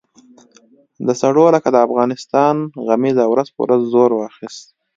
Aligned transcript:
د 1.07 1.09
سړو 1.21 1.45
لکه 1.55 1.69
د 1.71 1.77
افغانستان 1.87 2.55
غمیزه 2.87 3.25
ورځ 3.31 3.47
په 3.55 3.59
ورځ 3.65 3.81
زور 3.93 4.09
اخیست. 4.29 4.65